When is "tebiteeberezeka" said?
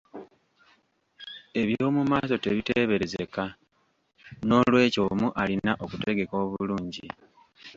2.43-3.43